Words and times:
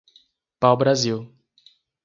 Pau 0.59 0.75
Brasil 0.81 1.21